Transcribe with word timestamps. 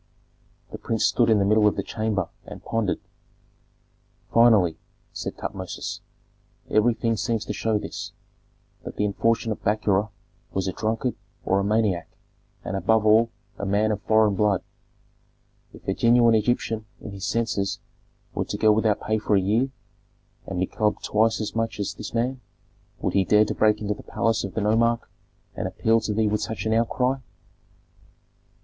The 0.71 0.79
prince 0.79 1.05
stood 1.05 1.29
in 1.29 1.37
the 1.37 1.45
middle 1.45 1.67
of 1.67 1.75
the 1.75 1.83
chamber 1.83 2.27
and 2.47 2.63
pondered. 2.65 2.99
"Finally," 4.33 4.79
said 5.13 5.37
Tutmosis, 5.37 6.01
"everything 6.71 7.15
seems 7.15 7.45
to 7.45 7.53
show 7.53 7.77
this, 7.77 8.11
that 8.83 8.95
the 8.95 9.05
unfortunate 9.05 9.63
Bakura 9.63 10.09
was 10.53 10.67
a 10.67 10.71
drunkard 10.73 11.13
or 11.45 11.59
a 11.59 11.63
maniac, 11.63 12.09
and, 12.65 12.75
above 12.75 13.05
all, 13.05 13.29
a 13.59 13.65
man 13.67 13.91
of 13.91 14.01
foreign 14.01 14.33
blood. 14.33 14.63
If 15.71 15.87
a 15.87 15.93
genuine 15.93 16.33
Egyptian 16.33 16.87
in 16.99 17.11
his 17.11 17.27
senses 17.27 17.77
were 18.33 18.45
to 18.45 18.57
go 18.57 18.71
without 18.71 19.01
pay 19.01 19.19
for 19.19 19.35
a 19.35 19.39
year, 19.39 19.69
and 20.47 20.57
be 20.59 20.65
clubbed 20.65 21.03
twice 21.03 21.39
as 21.39 21.55
much 21.55 21.79
as 21.79 21.93
this 21.93 22.11
man, 22.11 22.41
would 23.01 23.13
he 23.13 23.23
dare 23.23 23.45
to 23.45 23.53
break 23.53 23.79
into 23.79 23.93
the 23.93 24.01
palace 24.01 24.43
of 24.43 24.55
the 24.55 24.61
nomarch 24.61 25.01
and 25.53 25.67
appeal 25.67 25.99
to 25.99 26.13
thee 26.15 26.27
with 26.27 26.41
such 26.41 26.65
an 26.65 26.73
outcry?" 26.73 27.19